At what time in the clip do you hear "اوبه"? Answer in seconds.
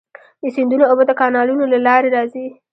0.87-1.03